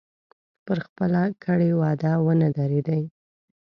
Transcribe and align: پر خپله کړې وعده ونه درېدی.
پر 0.65 0.77
خپله 0.85 1.21
کړې 1.43 1.69
وعده 1.81 2.11
ونه 2.25 2.47
درېدی. 2.57 3.03